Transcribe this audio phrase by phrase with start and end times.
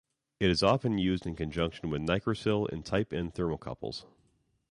[0.39, 4.05] It is often used in conjunction with Nicrosil in type N thermocouples.